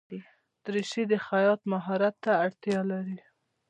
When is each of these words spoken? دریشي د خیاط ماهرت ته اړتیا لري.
دریشي 0.65 1.03
د 1.11 1.13
خیاط 1.25 1.61
ماهرت 1.71 2.15
ته 2.23 2.31
اړتیا 2.43 2.79
لري. 2.91 3.17